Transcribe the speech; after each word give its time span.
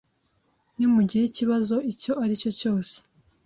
Nimugira 0.77 1.23
ikibazo 1.27 1.75
icyo 1.91 2.11
ari 2.23 2.33
cyo 2.41 2.51
cyose, 2.59 2.95